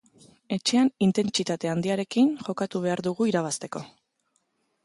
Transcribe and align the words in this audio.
Etxean 0.55 0.89
intentsitate 1.07 1.71
handiarekin 1.73 2.31
jokatu 2.49 2.85
behar 2.87 3.05
dugu 3.09 3.29
irabazteko. 3.33 3.87